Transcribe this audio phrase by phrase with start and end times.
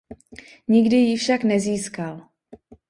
[0.67, 2.29] Nikdy ji však nezískal.